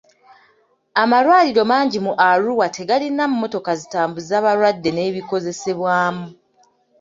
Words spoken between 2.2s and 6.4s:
Arua tegalina mmotoka zitambuza balwadde n'ebikozesebwamu.